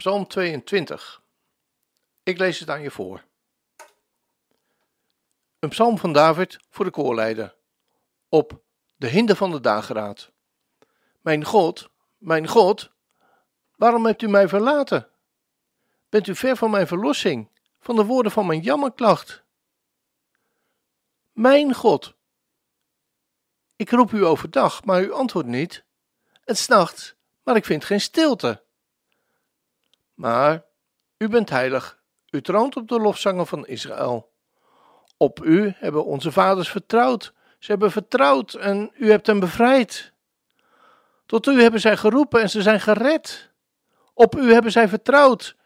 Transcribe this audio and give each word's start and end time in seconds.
Psalm 0.00 0.26
22. 0.26 1.22
Ik 2.22 2.38
lees 2.38 2.58
het 2.58 2.70
aan 2.70 2.82
je 2.82 2.90
voor. 2.90 3.24
Een 5.58 5.68
psalm 5.68 5.98
van 5.98 6.12
David 6.12 6.58
voor 6.70 6.84
de 6.84 6.90
koorleider. 6.90 7.56
Op 8.28 8.62
de 8.96 9.06
hinder 9.06 9.36
van 9.36 9.50
de 9.50 9.60
dageraad. 9.60 10.30
Mijn 11.20 11.44
God, 11.44 11.90
mijn 12.18 12.48
God, 12.48 12.90
waarom 13.76 14.06
hebt 14.06 14.22
u 14.22 14.28
mij 14.28 14.48
verlaten? 14.48 15.08
Bent 16.08 16.26
u 16.26 16.34
ver 16.34 16.56
van 16.56 16.70
mijn 16.70 16.86
verlossing, 16.86 17.48
van 17.80 17.96
de 17.96 18.04
woorden 18.04 18.32
van 18.32 18.46
mijn 18.46 18.60
jammerklacht? 18.60 19.42
Mijn 21.32 21.74
God, 21.74 22.14
ik 23.76 23.90
roep 23.90 24.12
u 24.12 24.24
overdag, 24.24 24.84
maar 24.84 25.02
u 25.02 25.12
antwoordt 25.12 25.48
niet. 25.48 25.84
En 26.44 26.56
s'nachts, 26.56 27.14
maar 27.42 27.56
ik 27.56 27.64
vind 27.64 27.84
geen 27.84 28.00
stilte. 28.00 28.68
Maar 30.20 30.64
u 31.16 31.28
bent 31.28 31.50
heilig, 31.50 32.02
u 32.30 32.42
troont 32.42 32.76
op 32.76 32.88
de 32.88 33.00
lofzangen 33.00 33.46
van 33.46 33.66
Israël. 33.66 34.32
Op 35.16 35.44
u 35.44 35.72
hebben 35.76 36.04
onze 36.04 36.32
vaders 36.32 36.70
vertrouwd, 36.70 37.32
ze 37.58 37.70
hebben 37.70 37.90
vertrouwd 37.90 38.54
en 38.54 38.90
u 38.94 39.10
hebt 39.10 39.26
hen 39.26 39.40
bevrijd. 39.40 40.12
Tot 41.26 41.46
u 41.46 41.62
hebben 41.62 41.80
zij 41.80 41.96
geroepen 41.96 42.40
en 42.40 42.50
ze 42.50 42.62
zijn 42.62 42.80
gered. 42.80 43.50
Op 44.14 44.36
u 44.36 44.52
hebben 44.52 44.72
zij 44.72 44.88
vertrouwd 44.88 45.56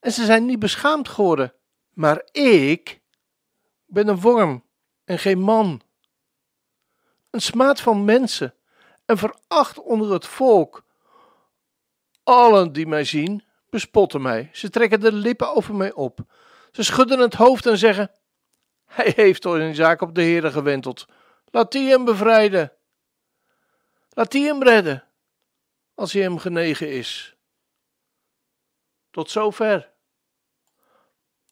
en 0.00 0.12
ze 0.12 0.24
zijn 0.24 0.46
niet 0.46 0.58
beschaamd 0.58 1.08
geworden. 1.08 1.54
Maar 1.90 2.28
ik 2.32 3.00
ben 3.86 4.08
een 4.08 4.20
worm 4.20 4.64
en 5.04 5.18
geen 5.18 5.40
man. 5.40 5.80
Een 7.30 7.42
smaad 7.42 7.80
van 7.80 8.04
mensen 8.04 8.54
en 9.04 9.18
veracht 9.18 9.78
onder 9.78 10.12
het 10.12 10.26
volk. 10.26 10.84
Allen 12.22 12.72
die 12.72 12.86
mij 12.86 13.04
zien, 13.04 13.44
bespotten 13.74 14.22
mij. 14.22 14.50
Ze 14.52 14.70
trekken 14.70 15.00
de 15.00 15.12
lippen 15.12 15.54
over 15.54 15.74
mij 15.74 15.92
op. 15.92 16.18
Ze 16.72 16.82
schudden 16.82 17.18
het 17.18 17.34
hoofd 17.34 17.66
en 17.66 17.78
zeggen: 17.78 18.10
Hij 18.84 19.12
heeft 19.16 19.42
toch 19.42 19.54
een 19.54 19.74
zaak 19.74 20.00
op 20.00 20.14
de 20.14 20.22
Heer 20.22 20.50
gewenteld. 20.50 21.06
Laat 21.44 21.72
die 21.72 21.88
hem 21.88 22.04
bevrijden. 22.04 22.72
Laat 24.10 24.30
die 24.30 24.46
hem 24.46 24.62
redden, 24.62 25.04
als 25.94 26.12
hij 26.12 26.22
hem 26.22 26.38
genegen 26.38 26.92
is. 26.92 27.36
Tot 29.10 29.30
zover. 29.30 29.92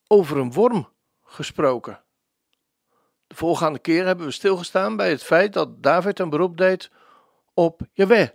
Over 0.06 0.36
een 0.36 0.52
worm 0.52 0.92
gesproken. 1.24 2.02
De 3.26 3.34
voorgaande 3.34 3.78
keer 3.78 4.06
hebben 4.06 4.26
we 4.26 4.32
stilgestaan 4.32 4.96
bij 4.96 5.10
het 5.10 5.24
feit 5.24 5.52
dat 5.52 5.82
David 5.82 6.18
een 6.18 6.30
beroep 6.30 6.56
deed 6.56 6.90
op 7.54 7.80
Jaweh. 7.92 8.28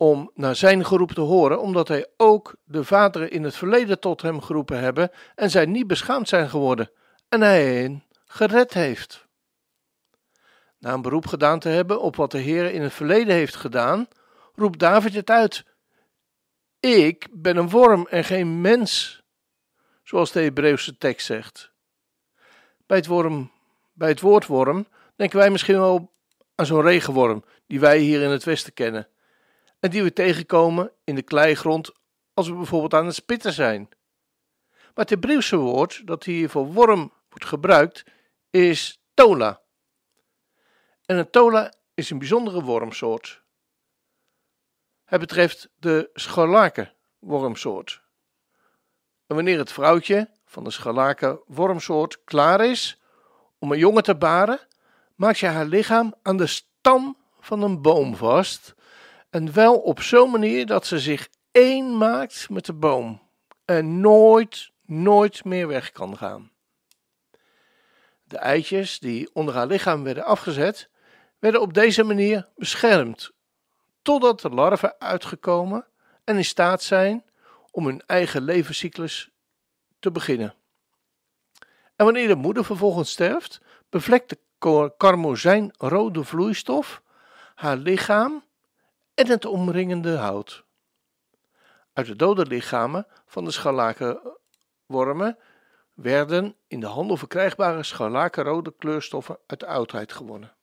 Om 0.00 0.30
naar 0.34 0.56
zijn 0.56 0.84
geroep 0.84 1.12
te 1.12 1.20
horen, 1.20 1.60
omdat 1.60 1.88
hij 1.88 2.06
ook 2.16 2.54
de 2.64 2.84
vaderen 2.84 3.30
in 3.30 3.42
het 3.44 3.56
verleden 3.56 4.00
tot 4.00 4.22
hem 4.22 4.40
geroepen 4.40 4.80
hebben 4.80 5.10
en 5.34 5.50
zij 5.50 5.66
niet 5.66 5.86
beschaamd 5.86 6.28
zijn 6.28 6.48
geworden 6.48 6.90
en 7.28 7.40
hij 7.40 7.74
hen 7.74 8.04
gered 8.24 8.74
heeft. 8.74 9.26
Na 10.78 10.92
een 10.92 11.02
beroep 11.02 11.26
gedaan 11.26 11.58
te 11.58 11.68
hebben 11.68 12.00
op 12.00 12.16
wat 12.16 12.30
de 12.30 12.38
Heer 12.38 12.72
in 12.72 12.82
het 12.82 12.92
verleden 12.92 13.34
heeft 13.34 13.56
gedaan, 13.56 14.08
roept 14.54 14.78
David 14.78 15.14
het 15.14 15.30
uit. 15.30 15.64
Ik 16.80 17.28
ben 17.32 17.56
een 17.56 17.70
worm 17.70 18.06
en 18.06 18.24
geen 18.24 18.60
mens, 18.60 19.22
zoals 20.02 20.32
de 20.32 20.40
Hebreeuwse 20.40 20.96
tekst 20.96 21.26
zegt. 21.26 21.72
Bij 22.86 22.96
het, 22.96 23.06
worm, 23.06 23.52
bij 23.92 24.08
het 24.08 24.20
woord 24.20 24.46
worm 24.46 24.86
denken 25.16 25.38
wij 25.38 25.50
misschien 25.50 25.78
wel 25.78 26.12
aan 26.54 26.66
zo'n 26.66 26.82
regenworm 26.82 27.44
die 27.66 27.80
wij 27.80 27.98
hier 27.98 28.22
in 28.22 28.30
het 28.30 28.44
Westen 28.44 28.72
kennen 28.72 29.08
en 29.80 29.90
die 29.90 30.02
we 30.02 30.12
tegenkomen 30.12 30.92
in 31.04 31.14
de 31.14 31.22
kleigrond 31.22 31.92
als 32.34 32.48
we 32.48 32.54
bijvoorbeeld 32.54 32.94
aan 32.94 33.06
het 33.06 33.14
spitten 33.14 33.52
zijn. 33.52 33.88
Maar 34.70 35.06
het 35.06 35.10
Hebreeuwse 35.10 35.56
woord 35.56 36.06
dat 36.06 36.24
hier 36.24 36.50
voor 36.50 36.72
worm 36.72 37.12
wordt 37.28 37.44
gebruikt 37.44 38.04
is 38.50 39.00
tola. 39.14 39.60
En 41.04 41.16
een 41.16 41.30
tola 41.30 41.72
is 41.94 42.10
een 42.10 42.18
bijzondere 42.18 42.62
wormsoort. 42.62 43.42
Het 45.04 45.20
betreft 45.20 45.68
de 45.76 46.10
scharlaken 46.12 46.94
wormsoort. 47.18 48.02
En 49.26 49.34
wanneer 49.34 49.58
het 49.58 49.72
vrouwtje 49.72 50.30
van 50.44 50.64
de 50.64 50.70
scharlaken 50.70 51.40
wormsoort 51.46 52.24
klaar 52.24 52.64
is 52.64 53.00
om 53.58 53.72
een 53.72 53.78
jongen 53.78 54.02
te 54.02 54.16
baren, 54.16 54.60
maakt 55.14 55.38
je 55.38 55.46
haar 55.46 55.66
lichaam 55.66 56.14
aan 56.22 56.36
de 56.36 56.46
stam 56.46 57.16
van 57.40 57.62
een 57.62 57.82
boom 57.82 58.16
vast 58.16 58.74
en 59.30 59.52
wel 59.52 59.78
op 59.78 60.00
zo'n 60.00 60.30
manier 60.30 60.66
dat 60.66 60.86
ze 60.86 60.98
zich 60.98 61.28
één 61.52 61.96
maakt 61.96 62.48
met 62.50 62.64
de 62.64 62.72
boom 62.72 63.22
en 63.64 64.00
nooit, 64.00 64.70
nooit 64.84 65.44
meer 65.44 65.68
weg 65.68 65.92
kan 65.92 66.16
gaan. 66.16 66.50
De 68.24 68.38
eitjes 68.38 68.98
die 68.98 69.30
onder 69.32 69.54
haar 69.54 69.66
lichaam 69.66 70.02
werden 70.02 70.24
afgezet, 70.24 70.88
werden 71.38 71.60
op 71.60 71.74
deze 71.74 72.04
manier 72.04 72.48
beschermd, 72.56 73.30
totdat 74.02 74.40
de 74.40 74.50
larven 74.50 74.94
uitgekomen 74.98 75.86
en 76.24 76.36
in 76.36 76.44
staat 76.44 76.82
zijn 76.82 77.24
om 77.70 77.86
hun 77.86 78.02
eigen 78.06 78.42
levenscyclus 78.42 79.30
te 79.98 80.10
beginnen. 80.10 80.54
En 81.96 82.04
wanneer 82.04 82.28
de 82.28 82.34
moeder 82.34 82.64
vervolgens 82.64 83.10
sterft, 83.10 83.60
bevlekt 83.88 84.28
de 84.28 84.92
karmozijnrode 84.96 86.24
vloeistof 86.24 87.02
haar 87.54 87.76
lichaam 87.76 88.44
en 89.18 89.26
het 89.26 89.44
omringende 89.44 90.16
hout. 90.16 90.64
Uit 91.92 92.06
de 92.06 92.16
dode 92.16 92.46
lichamen 92.46 93.06
van 93.26 93.44
de 93.44 93.50
scharlakenwormen 93.50 95.38
werden 95.94 96.56
in 96.66 96.80
de 96.80 96.86
handel 96.86 97.16
verkrijgbare 97.16 97.82
scharlakenrode 97.82 98.74
kleurstoffen 98.78 99.38
uit 99.46 99.60
de 99.60 99.66
oudheid 99.66 100.12
gewonnen. 100.12 100.56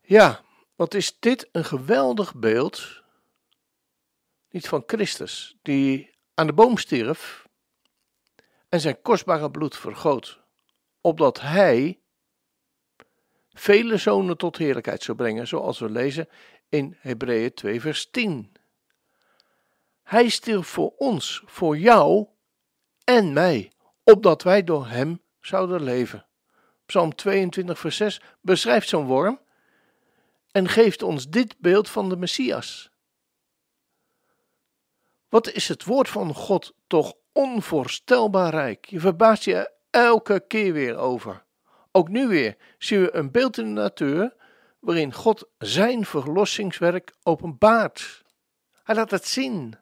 Ja, 0.00 0.40
wat 0.74 0.94
is 0.94 1.18
dit 1.18 1.48
een 1.52 1.64
geweldig 1.64 2.34
beeld, 2.34 3.02
niet 4.50 4.68
van 4.68 4.82
Christus, 4.86 5.56
die 5.62 6.14
aan 6.34 6.46
de 6.46 6.52
boom 6.52 6.78
stierf 6.78 7.48
en 8.68 8.80
zijn 8.80 9.02
kostbare 9.02 9.50
bloed 9.50 9.76
vergoot, 9.76 10.40
opdat 11.00 11.40
hij 11.40 11.99
vele 13.60 13.96
zonen 13.96 14.36
tot 14.36 14.56
heerlijkheid 14.56 15.02
zou 15.02 15.16
brengen, 15.16 15.46
zoals 15.46 15.78
we 15.78 15.90
lezen 15.90 16.28
in 16.68 16.96
Hebreeën 17.00 17.54
2, 17.54 17.80
vers 17.80 18.10
10. 18.10 18.52
Hij 20.02 20.28
stierf 20.28 20.66
voor 20.66 20.92
ons, 20.96 21.42
voor 21.46 21.78
jou 21.78 22.26
en 23.04 23.32
mij, 23.32 23.72
opdat 24.04 24.42
wij 24.42 24.64
door 24.64 24.86
hem 24.86 25.20
zouden 25.40 25.82
leven. 25.82 26.26
Psalm 26.86 27.14
22, 27.14 27.78
vers 27.78 27.96
6 27.96 28.20
beschrijft 28.40 28.88
zo'n 28.88 29.06
worm 29.06 29.40
en 30.50 30.68
geeft 30.68 31.02
ons 31.02 31.28
dit 31.28 31.56
beeld 31.58 31.88
van 31.88 32.08
de 32.08 32.16
Messias. 32.16 32.90
Wat 35.28 35.50
is 35.50 35.68
het 35.68 35.84
woord 35.84 36.08
van 36.08 36.34
God 36.34 36.74
toch 36.86 37.14
onvoorstelbaar 37.32 38.50
rijk? 38.50 38.84
Je 38.86 39.00
verbaast 39.00 39.44
je 39.44 39.70
elke 39.90 40.44
keer 40.46 40.72
weer 40.72 40.96
over. 40.96 41.44
Ook 41.92 42.08
nu 42.08 42.28
weer 42.28 42.56
zien 42.78 43.00
we 43.00 43.14
een 43.14 43.30
beeld 43.30 43.58
in 43.58 43.74
de 43.74 43.80
natuur 43.80 44.34
waarin 44.78 45.12
God 45.12 45.48
zijn 45.58 46.04
verlossingswerk 46.04 47.14
openbaart. 47.22 48.24
Hij 48.82 48.94
laat 48.94 49.10
het 49.10 49.26
zien. 49.26 49.78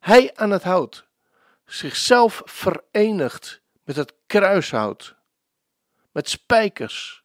Hij 0.00 0.34
aan 0.34 0.50
het 0.50 0.62
hout, 0.62 1.06
zichzelf 1.64 2.42
verenigt 2.44 3.62
met 3.84 3.96
het 3.96 4.14
kruishout, 4.26 5.16
met 6.12 6.28
spijkers, 6.28 7.24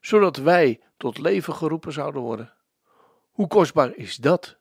zodat 0.00 0.36
wij 0.36 0.80
tot 0.96 1.18
leven 1.18 1.54
geroepen 1.54 1.92
zouden 1.92 2.22
worden. 2.22 2.54
Hoe 3.30 3.46
kostbaar 3.46 3.94
is 3.94 4.16
dat? 4.16 4.56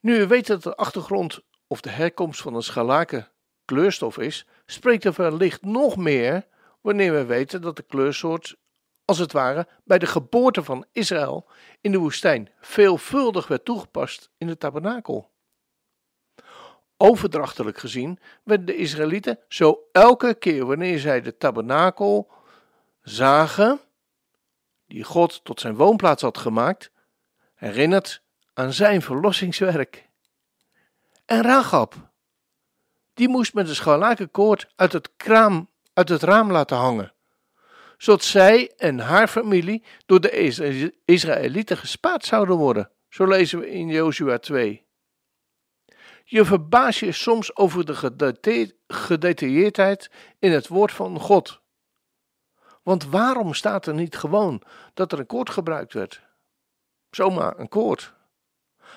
Nu 0.00 0.18
we 0.18 0.26
weten 0.26 0.54
dat 0.54 0.62
de 0.62 0.76
achtergrond 0.76 1.40
of 1.66 1.80
de 1.80 1.90
herkomst 1.90 2.40
van 2.40 2.54
een 2.54 2.62
scharlaken 2.62 3.29
kleurstof 3.70 4.18
is, 4.18 4.46
spreekt 4.66 5.04
er 5.04 5.12
wellicht 5.16 5.62
nog 5.62 5.96
meer 5.96 6.46
wanneer 6.80 7.12
we 7.12 7.24
weten 7.24 7.62
dat 7.62 7.76
de 7.76 7.82
kleursoort 7.82 8.56
als 9.04 9.18
het 9.18 9.32
ware 9.32 9.66
bij 9.84 9.98
de 9.98 10.06
geboorte 10.06 10.62
van 10.62 10.86
Israël 10.92 11.48
in 11.80 11.92
de 11.92 11.98
woestijn 11.98 12.50
veelvuldig 12.60 13.46
werd 13.46 13.64
toegepast 13.64 14.30
in 14.38 14.46
de 14.46 14.56
tabernakel. 14.56 15.30
Overdrachtelijk 16.96 17.78
gezien 17.78 18.18
werden 18.42 18.66
de 18.66 18.76
Israëlieten 18.76 19.38
zo 19.48 19.78
elke 19.92 20.34
keer 20.34 20.66
wanneer 20.66 20.98
zij 20.98 21.20
de 21.20 21.36
tabernakel 21.36 22.30
zagen, 23.02 23.80
die 24.86 25.04
God 25.04 25.44
tot 25.44 25.60
zijn 25.60 25.76
woonplaats 25.76 26.22
had 26.22 26.38
gemaakt, 26.38 26.90
herinnerd 27.54 28.22
aan 28.54 28.72
zijn 28.72 29.02
verlossingswerk. 29.02 30.08
En 31.24 31.42
Rachab, 31.42 32.09
die 33.20 33.28
moest 33.28 33.54
met 33.54 33.68
een 33.68 33.74
scharlakenkoord 33.74 34.68
uit 34.76 34.92
het, 34.92 35.10
kraam, 35.16 35.68
uit 35.92 36.08
het 36.08 36.22
raam 36.22 36.52
laten 36.52 36.76
hangen, 36.76 37.12
zodat 37.98 38.24
zij 38.24 38.72
en 38.76 38.98
haar 38.98 39.28
familie 39.28 39.84
door 40.06 40.20
de 40.20 40.30
Israëlieten 41.04 41.76
gespaard 41.76 42.24
zouden 42.24 42.56
worden. 42.56 42.90
Zo 43.08 43.26
lezen 43.26 43.58
we 43.58 43.70
in 43.70 43.88
Jozua 43.88 44.38
2. 44.38 44.86
Je 46.24 46.44
verbaas 46.44 47.00
je 47.00 47.12
soms 47.12 47.56
over 47.56 47.84
de 47.84 48.12
gedetailleerdheid 48.86 50.10
in 50.38 50.52
het 50.52 50.68
woord 50.68 50.92
van 50.92 51.20
God. 51.20 51.60
Want 52.82 53.04
waarom 53.04 53.54
staat 53.54 53.86
er 53.86 53.94
niet 53.94 54.16
gewoon 54.16 54.62
dat 54.94 55.12
er 55.12 55.18
een 55.18 55.26
koord 55.26 55.50
gebruikt 55.50 55.92
werd? 55.92 56.22
Zomaar 57.10 57.58
een 57.58 57.68
koord. 57.68 58.14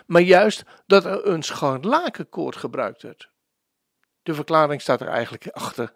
Maar 0.05 0.21
juist 0.21 0.63
dat 0.85 1.05
er 1.05 1.27
een 1.27 1.43
scharlakenkoord 1.43 2.55
gebruikt 2.55 3.01
werd. 3.01 3.31
De 4.23 4.33
verklaring 4.33 4.81
staat 4.81 5.01
er 5.01 5.07
eigenlijk 5.07 5.47
achter. 5.47 5.95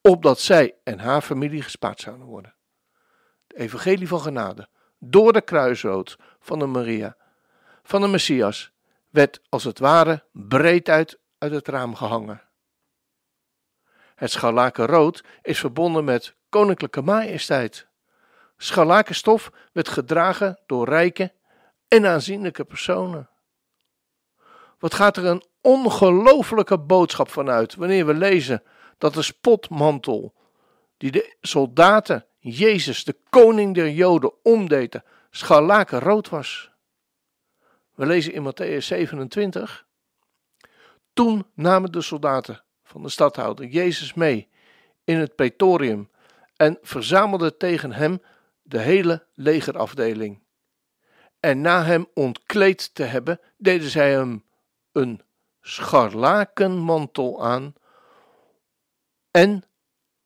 Opdat 0.00 0.40
zij 0.40 0.74
en 0.84 0.98
haar 0.98 1.22
familie 1.22 1.62
gespaard 1.62 2.00
zouden 2.00 2.26
worden. 2.26 2.54
De 3.46 3.58
evangelie 3.58 4.08
van 4.08 4.20
genade. 4.20 4.68
Door 4.98 5.32
de 5.32 5.40
kruisrood 5.40 6.18
van 6.38 6.58
de 6.58 6.66
Maria. 6.66 7.16
Van 7.82 8.00
de 8.00 8.08
Messias 8.08 8.72
werd 9.10 9.40
als 9.48 9.64
het 9.64 9.78
ware 9.78 10.24
breed 10.32 10.88
uit 10.88 11.18
uit 11.38 11.52
het 11.52 11.68
raam 11.68 11.94
gehangen. 11.94 12.42
Het 14.14 14.30
scharlakenrood 14.30 15.24
is 15.42 15.58
verbonden 15.58 16.04
met 16.04 16.36
koninklijke 16.48 17.02
majesteit. 17.02 17.86
Scharlakenstof 18.56 19.50
werd 19.72 19.88
gedragen 19.88 20.60
door 20.66 20.88
rijke 20.88 21.32
en 21.88 22.06
aanzienlijke 22.06 22.64
personen. 22.64 23.28
Wat 24.78 24.94
gaat 24.94 25.16
er 25.16 25.24
een 25.24 25.44
ongelofelijke 25.64 26.78
boodschap 26.78 27.30
vanuit 27.30 27.74
wanneer 27.74 28.06
we 28.06 28.14
lezen 28.14 28.62
dat 28.98 29.14
de 29.14 29.22
spotmantel 29.22 30.34
die 30.96 31.10
de 31.10 31.36
soldaten 31.40 32.26
Jezus, 32.38 33.04
de 33.04 33.16
koning 33.30 33.74
der 33.74 33.90
Joden, 33.90 34.32
omdeden, 34.42 35.04
scharlakenrood 35.30 36.28
was. 36.28 36.70
We 37.94 38.06
lezen 38.06 38.32
in 38.32 38.42
Matthäus 38.42 38.84
27. 38.84 39.86
Toen 41.12 41.46
namen 41.54 41.92
de 41.92 42.00
soldaten 42.02 42.62
van 42.82 43.02
de 43.02 43.08
stadhouder 43.08 43.66
Jezus 43.66 44.14
mee 44.14 44.48
in 45.04 45.18
het 45.18 45.34
praetorium 45.34 46.10
en 46.56 46.78
verzamelden 46.82 47.58
tegen 47.58 47.92
hem 47.92 48.22
de 48.62 48.78
hele 48.78 49.26
legerafdeling. 49.34 50.42
En 51.40 51.60
na 51.60 51.84
hem 51.84 52.06
ontkleed 52.14 52.94
te 52.94 53.02
hebben, 53.02 53.40
deden 53.56 53.90
zij 53.90 54.10
hem 54.10 54.44
een 54.92 55.22
scharlakenmantel 55.66 57.44
aan 57.44 57.74
en 59.30 59.64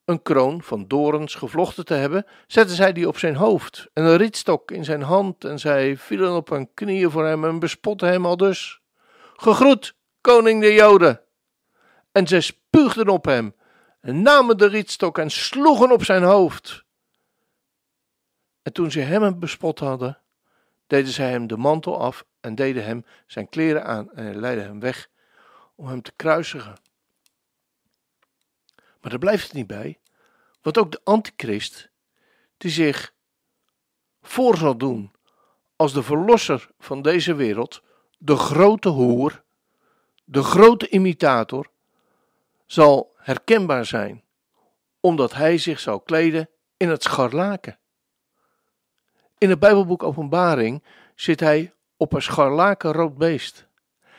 een 0.05 0.23
kroon 0.23 0.62
van 0.62 0.87
dorens 0.87 1.35
gevlochten 1.35 1.85
te 1.85 1.94
hebben, 1.94 2.26
zetten 2.46 2.76
zij 2.76 2.93
die 2.93 3.08
op 3.08 3.19
zijn 3.19 3.35
hoofd 3.35 3.88
en 3.93 4.05
een 4.05 4.17
rietstok 4.17 4.70
in 4.70 4.85
zijn 4.85 5.02
hand 5.02 5.44
en 5.44 5.58
zij 5.58 5.96
vielen 5.96 6.35
op 6.35 6.49
hun 6.49 6.75
knieën 6.75 7.11
voor 7.11 7.26
hem 7.26 7.44
en 7.44 7.58
bespotten 7.58 8.08
hem 8.08 8.26
al 8.26 8.37
dus. 8.37 8.81
Gegroet, 9.37 9.94
koning 10.20 10.61
der 10.61 10.75
Joden! 10.75 11.20
En 12.12 12.26
zij 12.26 12.41
spuugden 12.41 13.08
op 13.08 13.25
hem 13.25 13.55
en 14.00 14.23
namen 14.23 14.58
de 14.58 14.67
rietstok 14.67 15.19
en 15.19 15.31
sloegen 15.31 15.93
op 15.93 16.05
zijn 16.05 16.23
hoofd. 16.23 16.84
En 18.62 18.73
toen 18.73 18.91
ze 18.91 19.00
hem 19.00 19.38
bespot 19.38 19.79
hadden, 19.79 20.19
deden 20.87 21.12
zij 21.12 21.31
hem 21.31 21.46
de 21.46 21.56
mantel 21.56 22.00
af 22.00 22.25
en 22.41 22.55
deden 22.55 22.84
hem 22.84 23.05
zijn 23.26 23.49
kleren 23.49 23.84
aan 23.84 24.12
en 24.12 24.41
leidden 24.41 24.64
hem 24.64 24.81
weg 24.81 25.08
om 25.79 25.87
hem 25.87 26.03
te 26.03 26.13
kruisigen. 26.17 26.77
Maar 29.01 29.11
daar 29.11 29.19
blijft 29.19 29.45
het 29.45 29.53
niet 29.53 29.67
bij, 29.67 29.99
want 30.63 30.79
ook 30.79 30.93
de 30.93 31.01
antichrist, 31.05 31.91
die 32.57 32.71
zich 32.71 33.15
voor 34.23 34.57
zal 34.57 34.77
doen 34.77 35.13
als 35.77 35.93
de 35.93 36.03
verlosser 36.03 36.71
van 36.79 37.03
deze 37.03 37.35
wereld, 37.35 37.83
de 38.19 38.37
grote 38.37 38.89
hoer, 38.89 39.43
de 40.25 40.43
grote 40.43 40.89
imitator, 40.89 41.71
zal 42.67 43.15
herkenbaar 43.17 43.85
zijn, 43.85 44.25
omdat 45.01 45.35
hij 45.35 45.59
zich 45.59 45.81
zal 45.81 46.01
kleden 46.01 46.49
in 46.77 46.89
het 46.89 47.03
scharlaken. 47.03 47.79
In 49.39 49.51
het 49.51 49.59
Bijbelboek 49.59 50.03
Openbaring 50.03 50.83
zit 51.15 51.41
hij 51.41 51.73
op 51.97 52.13
een 52.13 52.23
scharlakenrood 52.23 53.17
beest 53.19 53.68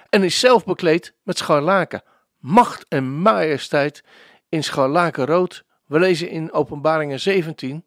en 0.10 0.24
is 0.24 0.40
zelf 0.40 0.66
bekleed 0.66 1.14
met 1.24 1.38
scharlaken, 1.38 2.04
macht 2.38 2.86
en 2.88 3.22
majesteit 3.22 4.04
in 4.50 4.64
scharlakenrood. 4.64 5.64
We 5.86 6.00
lezen 6.00 6.30
in 6.30 6.52
Openbaringen 6.52 7.20
17. 7.20 7.86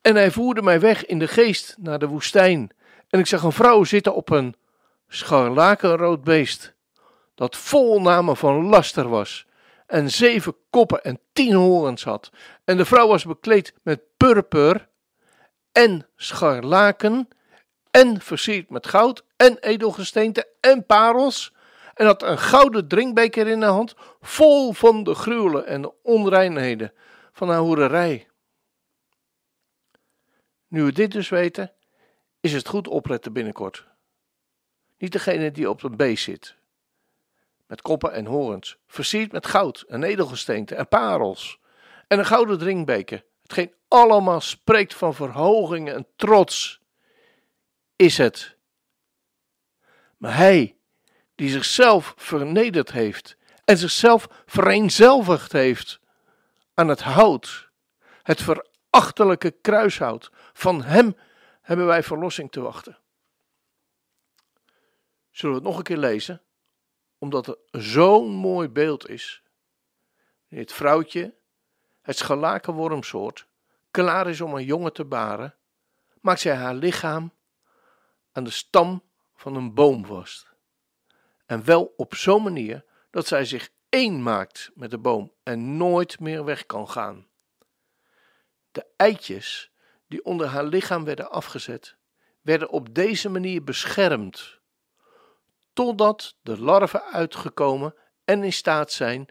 En 0.00 0.14
hij 0.14 0.30
voerde 0.30 0.62
mij 0.62 0.80
weg 0.80 1.06
in 1.06 1.18
de 1.18 1.28
geest 1.28 1.76
naar 1.78 1.98
de 1.98 2.06
woestijn. 2.06 2.70
En 3.08 3.18
ik 3.18 3.26
zag 3.26 3.42
een 3.42 3.52
vrouw 3.52 3.84
zitten 3.84 4.14
op 4.14 4.30
een 4.30 4.54
scharlakenrood 5.08 6.24
beest, 6.24 6.74
dat 7.34 7.56
vol 7.56 8.00
namen 8.00 8.36
van 8.36 8.66
laster 8.66 9.08
was, 9.08 9.46
en 9.86 10.10
zeven 10.10 10.56
koppen 10.70 11.02
en 11.02 11.20
tien 11.32 11.54
horens 11.54 12.04
had. 12.04 12.30
En 12.64 12.76
de 12.76 12.84
vrouw 12.84 13.08
was 13.08 13.24
bekleed 13.24 13.74
met 13.82 14.00
purper 14.16 14.88
en 15.72 16.06
scharlaken 16.16 17.28
en 17.90 18.20
versierd 18.20 18.70
met 18.70 18.86
goud 18.86 19.24
en 19.40 19.58
edelgesteente 19.58 20.48
en 20.60 20.86
parels 20.86 21.52
en 21.94 22.06
had 22.06 22.22
een 22.22 22.38
gouden 22.38 22.88
drinkbeker 22.88 23.46
in 23.46 23.60
de 23.60 23.66
hand, 23.66 23.94
vol 24.20 24.72
van 24.72 25.02
de 25.02 25.14
gruwelen 25.14 25.66
en 25.66 25.82
de 25.82 25.92
onreinheden 26.02 26.92
van 27.32 27.48
haar 27.48 27.58
hoererij. 27.58 28.28
Nu 30.68 30.82
we 30.82 30.92
dit 30.92 31.12
dus 31.12 31.28
weten, 31.28 31.72
is 32.40 32.52
het 32.52 32.68
goed 32.68 32.88
opletten 32.88 33.32
binnenkort. 33.32 33.86
Niet 34.98 35.12
degene 35.12 35.50
die 35.50 35.70
op 35.70 35.82
een 35.82 35.96
beest 35.96 36.24
zit, 36.24 36.56
met 37.66 37.82
koppen 37.82 38.12
en 38.12 38.26
horens, 38.26 38.76
versierd 38.86 39.32
met 39.32 39.46
goud 39.46 39.84
en 39.88 40.02
edelgesteente 40.02 40.74
en 40.74 40.88
parels, 40.88 41.58
en 42.08 42.18
een 42.18 42.26
gouden 42.26 42.58
drinkbeker, 42.58 43.24
hetgeen 43.42 43.74
allemaal 43.88 44.40
spreekt 44.40 44.94
van 44.94 45.14
verhoging 45.14 45.90
en 45.90 46.06
trots, 46.16 46.80
is 47.96 48.18
het. 48.18 48.58
Maar 50.20 50.36
hij 50.36 50.76
die 51.34 51.50
zichzelf 51.50 52.14
vernederd 52.16 52.92
heeft 52.92 53.36
en 53.64 53.78
zichzelf 53.78 54.28
vereenzelvigd 54.46 55.52
heeft 55.52 56.00
aan 56.74 56.88
het 56.88 57.00
hout, 57.00 57.70
het 58.22 58.42
verachtelijke 58.42 59.50
kruishout. 59.50 60.30
Van 60.52 60.82
hem 60.82 61.16
hebben 61.60 61.86
wij 61.86 62.02
verlossing 62.02 62.50
te 62.50 62.60
wachten. 62.60 62.98
Zullen 65.30 65.54
we 65.54 65.60
het 65.60 65.68
nog 65.70 65.78
een 65.78 65.84
keer 65.84 65.96
lezen? 65.96 66.42
Omdat 67.18 67.46
het 67.46 67.58
zo'n 67.70 68.30
mooi 68.30 68.68
beeld 68.68 69.08
is. 69.08 69.42
Het 70.48 70.72
vrouwtje, 70.72 71.34
het 72.02 72.16
scharlaken 72.16 72.72
wormsoort, 72.72 73.46
klaar 73.90 74.28
is 74.28 74.40
om 74.40 74.54
een 74.54 74.64
jongen 74.64 74.92
te 74.92 75.04
baren, 75.04 75.56
maakt 76.20 76.40
zij 76.40 76.54
haar 76.54 76.74
lichaam 76.74 77.32
aan 78.32 78.44
de 78.44 78.50
stam 78.50 79.08
van 79.40 79.56
een 79.56 79.74
boom 79.74 80.06
vast. 80.06 80.52
En 81.46 81.64
wel 81.64 81.94
op 81.96 82.14
zo'n 82.14 82.42
manier 82.42 82.84
dat 83.10 83.26
zij 83.26 83.44
zich 83.44 83.70
één 83.88 84.22
maakt 84.22 84.70
met 84.74 84.90
de 84.90 84.98
boom 84.98 85.32
en 85.42 85.76
nooit 85.76 86.20
meer 86.20 86.44
weg 86.44 86.66
kan 86.66 86.88
gaan. 86.88 87.26
De 88.70 88.86
eitjes 88.96 89.70
die 90.06 90.24
onder 90.24 90.46
haar 90.46 90.64
lichaam 90.64 91.04
werden 91.04 91.30
afgezet, 91.30 91.96
werden 92.40 92.70
op 92.70 92.94
deze 92.94 93.28
manier 93.28 93.64
beschermd, 93.64 94.60
totdat 95.72 96.36
de 96.42 96.60
larven 96.60 97.02
uitgekomen 97.02 97.94
en 98.24 98.44
in 98.44 98.52
staat 98.52 98.92
zijn 98.92 99.28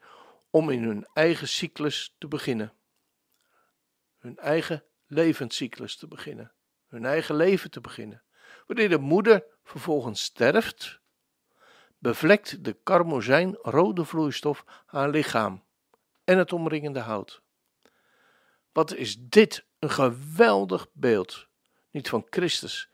om 0.49 0.69
in 0.69 0.83
hun 0.83 1.07
eigen 1.13 1.47
cyclus 1.47 2.15
te 2.17 2.27
beginnen. 2.27 2.73
Hun 4.17 4.37
eigen 4.37 4.83
levenscyclus 5.07 5.95
te 5.95 6.07
beginnen, 6.07 6.51
hun 6.87 7.05
eigen 7.05 7.35
leven 7.35 7.71
te 7.71 7.81
beginnen. 7.81 8.23
Wanneer 8.67 8.89
de 8.89 8.97
moeder 8.97 9.43
vervolgens 9.69 10.23
sterft, 10.23 10.99
bevlekt 11.97 12.63
de 12.63 12.73
karmozijnrode 12.83 14.05
vloeistof 14.05 14.65
haar 14.85 15.09
lichaam 15.09 15.63
en 16.23 16.37
het 16.37 16.53
omringende 16.53 16.99
hout. 16.99 17.41
Wat 18.71 18.93
is 18.93 19.17
dit 19.19 19.65
een 19.79 19.89
geweldig 19.89 20.87
beeld, 20.93 21.47
niet 21.91 22.09
van 22.09 22.27
Christus, 22.29 22.89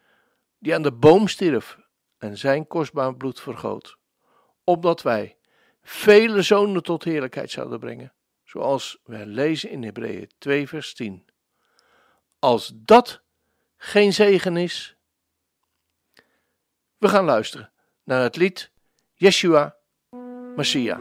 die 0.57 0.73
aan 0.73 0.81
de 0.81 0.91
boom 0.91 1.27
stierf 1.27 1.77
en 2.17 2.37
zijn 2.37 2.67
kostbaar 2.67 3.15
bloed 3.15 3.39
vergoot, 3.39 3.97
opdat 4.63 5.01
wij 5.01 5.37
vele 5.81 6.41
zonen 6.41 6.83
tot 6.83 7.03
heerlijkheid 7.03 7.51
zouden 7.51 7.79
brengen, 7.79 8.13
zoals 8.43 8.99
wij 9.03 9.25
lezen 9.25 9.69
in 9.69 9.83
Hebreeën 9.83 10.31
2 10.37 10.67
vers 10.67 10.93
10. 10.93 11.25
Als 12.39 12.71
dat 12.75 13.21
geen 13.77 14.13
zegen 14.13 14.57
is, 14.57 14.95
we 16.97 17.07
gaan 17.07 17.25
luisteren 17.25 17.71
naar 18.03 18.21
het 18.21 18.35
lied 18.35 18.71
Yeshua 19.13 19.75
Messiah. 20.55 20.99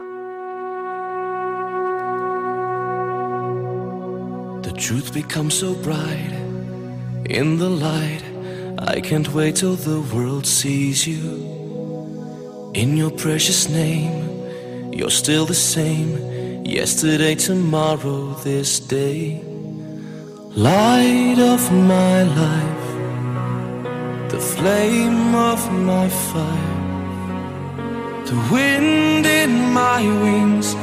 The 4.61 4.71
truth 4.71 5.13
becomes 5.13 5.57
so 5.57 5.73
bright 5.73 6.31
in 7.23 7.57
the 7.57 7.69
light. 7.69 8.23
I 8.77 8.99
can't 8.99 9.31
wait 9.33 9.55
till 9.55 9.75
the 9.75 10.01
world 10.13 10.45
sees 10.45 11.05
you. 11.05 11.53
In 12.73 12.97
your 12.97 13.11
precious 13.11 13.67
name, 13.69 14.91
you're 14.91 15.09
still 15.09 15.45
the 15.45 15.53
same. 15.53 16.63
Yesterday, 16.63 17.35
tomorrow, 17.35 18.33
this 18.43 18.79
day. 18.79 19.41
Light 20.55 21.39
of 21.39 21.71
my 21.71 22.23
life, 22.23 22.74
the 24.35 24.41
flame 24.41 25.33
of 25.33 25.59
my 25.71 26.09
fire, 26.09 26.81
the 28.25 28.37
wind 28.51 29.25
in 29.25 29.51
my 29.71 30.01
wings. 30.23 30.75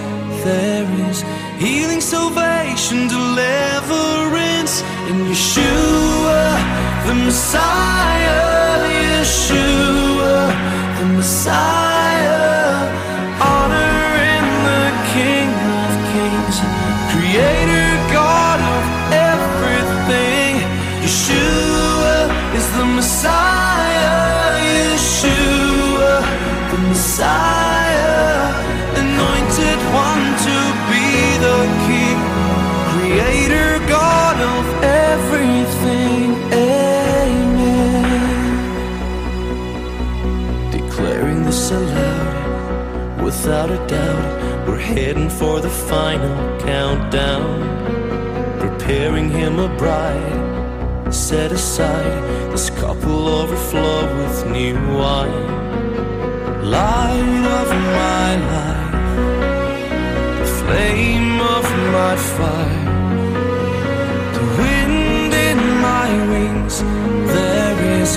There 0.43 0.89
is 1.11 1.19
healing, 1.59 2.01
salvation, 2.01 3.09
deliverance 3.09 4.75
in 5.11 5.17
Yeshua, 5.31 6.43
the 7.07 7.15
Messiah. 7.27 8.43
Yeshua, 9.23 10.35
the 10.99 11.07
Messiah. 11.17 11.82
Without 43.63 43.83
a 43.83 43.87
doubt. 43.87 44.67
We're 44.69 44.79
heading 44.79 45.31
for 45.31 45.61
the 45.61 45.71
final 45.71 46.61
countdown. 46.61 47.61
Preparing 48.59 49.31
him 49.31 49.59
a 49.59 49.69
bride. 49.77 51.13
Set 51.13 51.53
aside 51.53 52.23
this 52.51 52.71
will 53.05 53.29
overflow 53.29 54.03
with 54.19 54.51
new 54.51 54.75
wine. 54.97 55.49
Light 56.65 57.45
of 57.61 57.69
my 57.99 58.31
life, 58.53 59.19
the 60.39 60.47
flame 60.61 61.41
of 61.41 61.65
my 61.97 62.15
fire, 62.37 62.85
the 64.37 64.45
wind 64.63 65.35
in 65.35 65.59
my 65.89 66.09
wings. 66.33 66.83
There 67.37 67.79
is 68.01 68.17